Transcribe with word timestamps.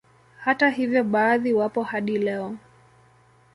Hata 0.39 0.69
hivyo 0.69 1.03
baadhi 1.03 1.53
wapo 1.53 1.83
hadi 1.83 2.17
leo 2.19 2.57